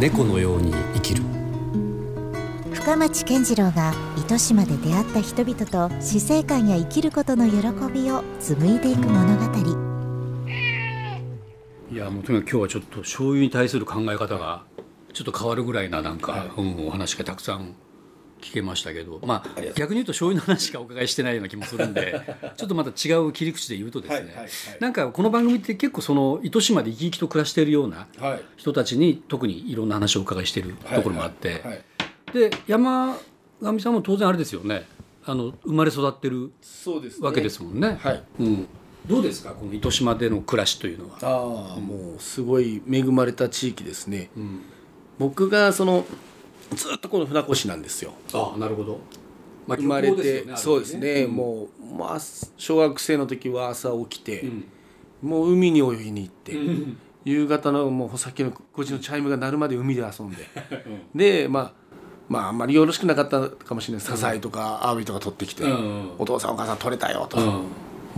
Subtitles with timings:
[0.00, 1.24] 猫のように生きる。
[2.72, 7.56] 深町健次郎が糸島で出会った人々と死生観や生きることの喜
[7.92, 9.44] びを紡いでいく物語。
[11.90, 14.62] いやもうとにかく今日はちょっと醤油に対する考え方が
[15.12, 17.74] ちょっと変わるぐらいななんか、うん、お話がたくさん
[18.40, 22.20] 聞けましたけどまあ逆に言うと醤油の話しかお伺いしてないような気もするんで
[22.56, 24.48] ちょっとまた違う切り口で言うとですね、はいはいはい。
[24.80, 28.42] なんかこの番組って結構その糸島で生き生きと暮らしているようなはい。
[28.56, 31.84] 人たちに特にいろんな話をお伺いしているところもあって、はいはい。
[32.32, 33.18] で山
[33.60, 34.86] 上さんも当然あれですよね。
[35.24, 36.50] あの生まれ育ってる
[37.20, 37.98] わけですもんね。
[38.00, 38.24] はい。
[38.40, 38.66] うん、
[39.06, 41.18] どうですかこの糸島での暮らしというのは？
[41.20, 44.62] ああ、もうすごい恵まれた地域ですね、うん、
[45.18, 46.06] 僕がその
[46.74, 48.12] ずっとこの船越なんですよ。
[48.32, 49.00] ああなるほど。
[49.66, 51.30] まあ生まれて、ねそうですね、ん。
[51.30, 52.18] もう、まあ、
[52.56, 54.64] 小学生の時は朝起きて、うん。
[55.22, 56.96] もう海に泳ぎに行って、ん。
[57.24, 60.36] 夕方のもうさっきの5時のチャイムが鳴るまで海で遊んで、
[61.14, 61.72] でまあ
[62.28, 64.04] まああんまりよろしくなかったかもしれない。
[64.04, 67.64] サザエとかアワビとか取ってきて、うんお父さんお母さん取れたよと、うん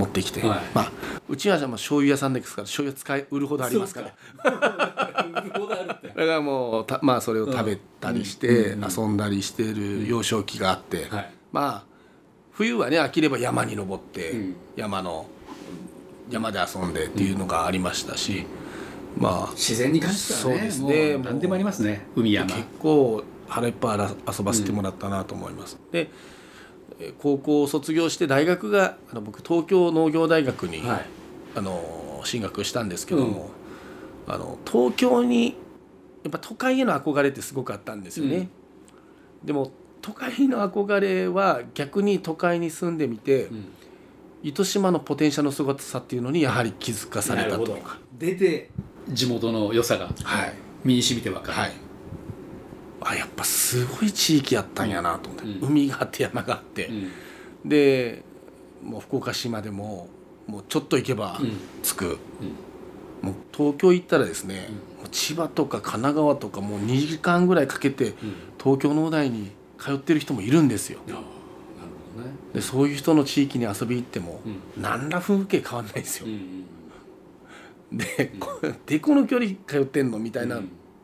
[0.00, 0.60] 持ってきて、はい。
[0.74, 0.92] まあ
[1.28, 4.14] うちはじゃあまあ醤油屋さんですから醤油使い売るほどありますから。
[4.42, 11.32] だからもうたまあそれを食べたりして遊んだりしてる幼少期があって、はい。
[11.52, 11.84] まあ
[12.52, 14.56] 冬はね飽きれば山に登って、うん。
[14.76, 15.26] 山の
[16.30, 18.46] 山で遊んでっていうのがありましたし、
[19.18, 21.16] まあ自然に関してはねそうですね。
[21.16, 22.46] もう何でもありますね海山。
[22.46, 23.98] 結構腹いっぱい
[24.38, 25.78] 遊ばせてもらったなと思います。
[25.92, 26.40] でえー
[27.18, 31.06] 高校を卒業して大学があの僕東京農業大学に、はい。
[31.56, 33.50] あの進学したんですけども、
[34.28, 35.56] あの東京に
[36.22, 38.48] やっぱ都会への憧れってすごくあったんですよね。
[39.42, 43.64] でも都会の憧れは逆に都会に住んでみて、うん。
[44.42, 47.98] 糸島のポテンシャルのすごさっていうのにやはり気づかされたというか。
[48.18, 48.70] 出て
[49.08, 50.54] 地元の良さがはい。
[50.84, 51.58] 身に染みてわかる。
[51.58, 51.72] はい、
[53.00, 55.68] あやっぱすごい地域やったんやなと思って、うん。
[55.68, 57.68] 海があって山があって、うん。
[57.68, 58.22] で
[58.82, 60.08] もう福岡市までも
[60.46, 61.52] もうちょっと行けばうん。
[61.82, 62.18] 着く、
[63.22, 64.68] もう東京行ったらですね、
[64.98, 68.14] もう千葉とか神奈川とかもう2時間ぐらいかけてうん。
[68.58, 71.00] 東京農大に通ってる人もいるんですよ。
[72.52, 76.64] でそういう人の地域に遊び行っても、う何ら風景変わんないですよ、うん
[77.92, 80.60] で、こでこの距離通ってんのみたいな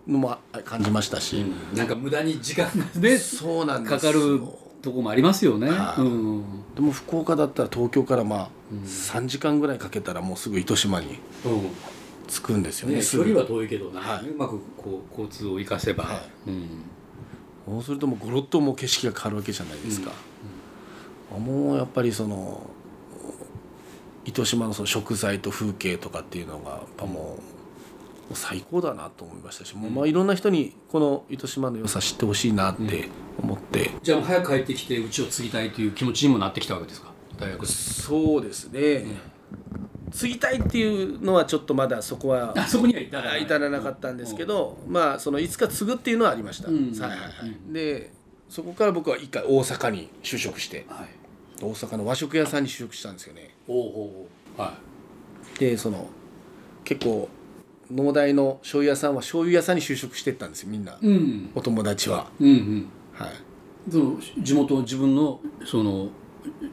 [0.08, 1.76] のもあ感じましたし、うん。
[1.76, 4.40] なんか無駄に時間が ね そうなんかかる
[4.82, 5.68] とこもありますよね。
[5.68, 6.00] はい。
[6.00, 6.44] うん。
[6.74, 8.82] でも福岡だったら東京からまあうん。
[8.82, 11.70] 3時間ぐらいかけたらもうすぐ糸島にうん。
[12.28, 12.96] 着くんですよね。
[12.96, 13.24] ね、すぐ。
[13.24, 14.28] 距離は遠いけどな、はい。
[14.28, 16.68] うまくこう交通を生かせば、はうん。
[17.66, 20.12] そうするともうゴロッともう景色が変わるわけじゃないですか、
[21.36, 22.70] もうやっぱりその
[24.24, 27.55] 糸島のその食材と風景とかっていうのがやっぱもう
[28.34, 33.08] 最高だなと思いましたし、もうまあいろんな人にこの糸島の良さ知ってほしいなって
[33.42, 37.12] 思って、じゃあ早く帰ってきてうちを継ぎたいという気持ちにもなってきたわけですか？
[37.38, 39.04] 大学でそうですね、
[40.10, 43.00] 継ぎたいっていうのはちょっとまだそこはあそこには
[43.38, 46.90] 至らなかったんですけど、まあそのいつか継ぐっていうのはありました、うん。
[46.98, 48.10] はいはいはい、で
[48.48, 51.08] そこから僕は一回大阪に就職してはい。
[51.58, 53.54] 大阪の和食屋さんに就職したんですよね。
[53.66, 54.26] おう
[54.58, 54.74] おは
[55.58, 56.08] でその
[56.84, 57.30] 結構
[57.90, 63.30] 農大の醤油屋さんは醤油屋さんに就職してったんですよみんな、うんお友達はうんうんはい
[63.90, 66.08] その地元自分のその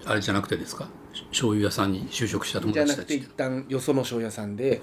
[0.06, 0.88] あれじゃなくてですか
[1.32, 4.82] 醤油屋さんに就職した友じゃなくて一旦よその醤油屋さんで、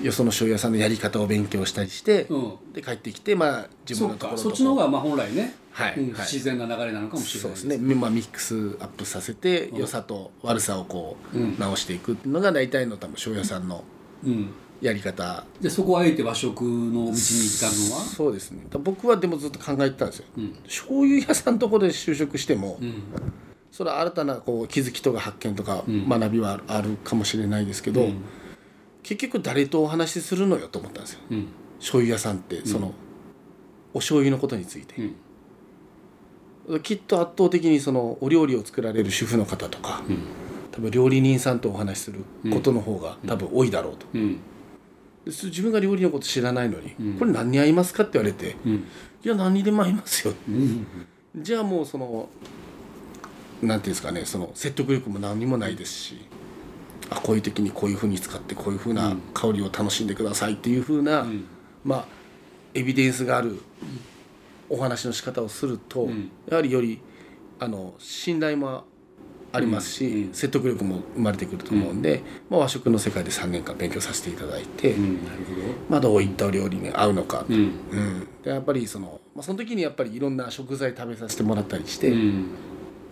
[0.00, 2.28] よその醤油屋さんのやり方を勉強したりして、
[2.72, 13.82] で帰ってきてまあ自分のところそっちの方がまあ本来ね、はい自然な流れなのかもしれないですねまあ、ミックスアップさせて良さと悪さをこう直していくっていうのが大体の多分醤油屋さんの
[14.24, 14.50] うん、
[14.84, 15.44] やり方。
[15.62, 18.02] でそこをあえて和食の道に至るのは？
[18.02, 18.66] そうですね。
[18.68, 20.26] だ僕はでもずっと考えてたんですよ。
[20.36, 20.52] うん。
[20.64, 23.02] 醤油屋さんのところで就職しても、うん。
[23.72, 26.06] それは新たなこう気づきとか発見とかん。
[26.06, 28.20] 学びはあるかもしれないですけど、うん。
[29.02, 31.20] 結局誰とお話しするのよと思ったんですよ。
[31.30, 31.46] うん。
[31.78, 32.92] 醤油屋さんってその、
[33.94, 34.94] お醤油のことについて、
[36.68, 36.80] うん。
[36.80, 40.18] きっと圧倒的にそのお料理を作られる主婦の方とか、うん。
[40.72, 44.06] 多分料理人さんとお話しすることの方が多分多いだろうと、
[45.26, 47.18] 自分が料理のこと知らないのに、うん。
[47.18, 48.74] これ何に合いますかって言われて、うん。
[49.24, 50.34] いや何にでも合いますよ。
[50.48, 50.86] うん。
[51.36, 52.28] じゃあもうその
[53.62, 56.28] なんていうんですかねその説得力も何にもないですし
[57.10, 61.44] あこういう時にこういうふうに使ってこういうふうな香りを楽しんでくださいっていうふうな、ん。
[61.84, 62.06] まあ
[62.74, 63.60] エビデンスがある
[64.68, 66.30] お話の仕方をすると、ん。
[66.48, 67.00] やはりより
[67.58, 68.84] あの信頼も
[69.54, 70.34] ありますし、うん。
[70.34, 74.94] 説得力も生まれてくると思うんで、まあ、和食の世界で3年間勉強させていただいて、
[75.88, 77.54] まあ、どういったお料理に合うのかと、うん。
[77.54, 78.28] うん。
[78.42, 82.46] でやっぱりその、まあ、その時にやっぱりいろんな食材食べさせてもらったりして、うん。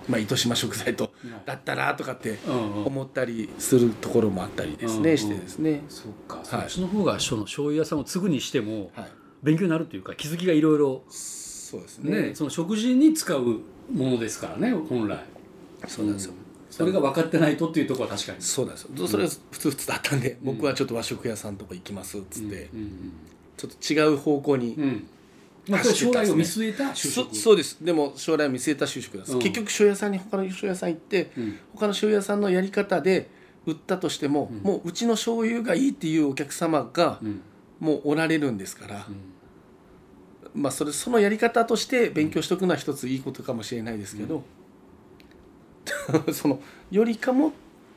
[0.09, 1.13] まあ、糸島食材と
[1.47, 2.39] だったらとかって
[2.85, 6.47] 思ったりするところもあったりですね、うんしてですね、そうか、はい。
[6.47, 9.13] そっちの方がその醤油屋さんを継ぐにしてもはい、
[9.43, 12.23] 勉強になるというか気づきがいろいろそうですね。
[12.29, 13.61] ねその食事に使う
[13.93, 15.19] ものですからね本来
[15.89, 16.35] そうなんですよ、
[16.71, 18.41] それが分かってないとっていうところは確かに。
[18.41, 19.07] そうなんですよ。
[19.07, 23.13] それは普通普通だったんで、僕はちょっと和食屋さんとか行きますっつって、うん。
[23.57, 24.83] ちょっと違う方向に、うん。
[24.83, 25.07] うん
[25.69, 27.37] まあ将来を見据えた就そ職。
[27.37, 27.77] そうです。
[27.81, 29.39] でも将来を見据えた就職です、うん。
[29.39, 31.59] 結局醤油屋さんに他の醤油屋さん行って、うん。
[31.75, 33.31] 他の醤油屋さんのやり方で
[33.65, 37.41] 売ったとしても、もううちの醤油がいいっていうお客様がうん。
[37.79, 39.07] もうおられるんですから、
[40.55, 44.45] まあそれそのやり方として勉強しておくのは一ついいことかもしれないですけど、
[46.33, 47.53] そのよりかも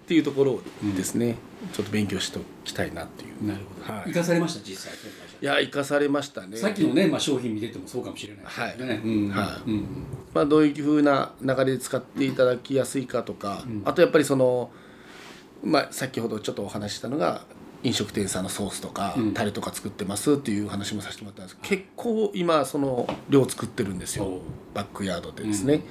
[0.06, 0.62] っていうところを
[0.96, 1.36] ですね、
[1.74, 3.48] ちょっと勉強しておきたいなっていう。
[3.48, 4.04] なるほど、はい。
[4.10, 4.94] 生かされました実際。
[5.42, 6.58] いや生かされましたね。
[6.58, 8.76] さっきのね、まあ、商品見ててもそうかもしれないはい。
[8.78, 9.30] うん。
[9.30, 9.72] はい。
[9.72, 9.86] うん。
[10.34, 14.70] まあ、どういうふうな流れで使っていただきやすいかとか、あとやっぱりその、
[15.64, 17.42] まあ、先ほどちょっとお話ししたのが
[17.82, 19.34] 飲食店さんのソースとか、うん。
[19.34, 24.42] タレとか作ってますっていう話もさせてもらったんですけど結構今その量作ってるんですよ。
[24.76, 25.82] バックヤードでですね。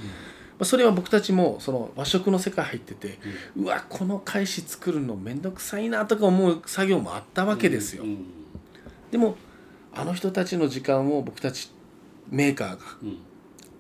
[0.65, 3.19] まあそれは僕たちもその和食の世界入ってて、
[3.55, 8.05] うわこの返し作るの面倒くさいなとか思う作業もあったわけですよ。
[8.05, 8.25] うん
[9.11, 9.37] でも
[9.93, 11.71] あの人たちの時間を僕たち
[12.31, 13.19] メーカーがうん。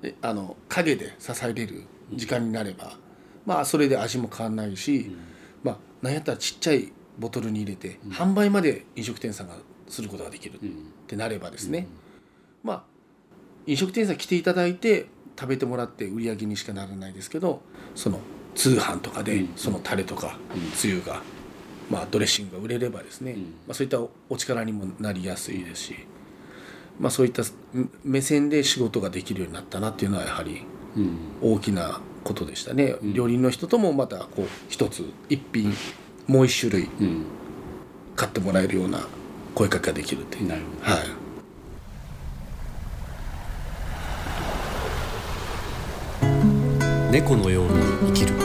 [0.02, 2.98] であの陰で支えれる時間になれば、
[3.46, 5.10] まあそれで味も変わんないし、
[5.62, 9.54] まあなんやったらちっちゃいボトルに入れて、販売まで飲食店さんが
[9.88, 10.69] することができるうん。
[10.69, 10.72] っ
[11.06, 11.86] てなればですね、
[12.62, 12.82] まあ
[13.66, 15.06] 飲食店さん来ていただいて
[15.38, 17.60] 食べてもらって売り上げにしかならないですけど
[17.94, 18.20] その
[18.54, 19.52] 通販とかでうん。
[19.56, 20.38] そのタレとか
[20.76, 21.20] つゆが、
[21.90, 23.36] まあ、ドレッシングが売れればですね、ん。
[23.66, 25.94] まあ、そういったお力にもなりやすいですし、
[26.98, 27.42] まあ、そういった
[28.04, 30.62] 目線で仕事ができるようになったなっていうのはやはり
[30.96, 31.19] うん。
[31.42, 35.75] 大きなことでしたね、料理人の人ともまたこう一つ一品
[36.26, 37.25] もう一種類うん。
[38.16, 39.00] 買ってもらえるような
[39.54, 40.60] 声かけができるっていう、はい
[47.14, 48.44] 猫のように生きる。